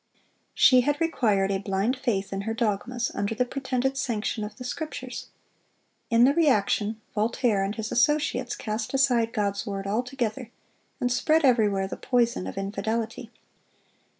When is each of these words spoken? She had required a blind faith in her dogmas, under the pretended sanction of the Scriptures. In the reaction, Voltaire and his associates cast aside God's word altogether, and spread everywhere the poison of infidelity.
She 0.55 0.81
had 0.81 0.99
required 0.99 1.51
a 1.51 1.59
blind 1.59 1.95
faith 1.95 2.33
in 2.33 2.41
her 2.41 2.55
dogmas, 2.55 3.11
under 3.13 3.35
the 3.35 3.45
pretended 3.45 3.99
sanction 3.99 4.43
of 4.43 4.55
the 4.57 4.63
Scriptures. 4.63 5.27
In 6.09 6.23
the 6.23 6.33
reaction, 6.33 6.99
Voltaire 7.13 7.63
and 7.63 7.75
his 7.75 7.91
associates 7.91 8.55
cast 8.55 8.95
aside 8.95 9.31
God's 9.31 9.67
word 9.67 9.85
altogether, 9.85 10.49
and 10.99 11.11
spread 11.11 11.45
everywhere 11.45 11.87
the 11.87 11.97
poison 11.97 12.47
of 12.47 12.57
infidelity. 12.57 13.29